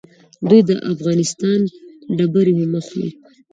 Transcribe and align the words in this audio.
دوی 0.49 0.61
د 0.69 0.71
افغانستان 0.93 1.59
ډبرې 2.17 2.53
هم 2.59 2.71
اخلي. 2.81 3.09